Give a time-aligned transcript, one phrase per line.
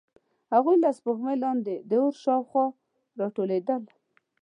[0.53, 2.65] هغوی له سپوږمۍ لاندې د اور شاوخوا
[3.19, 3.83] راټولېدل.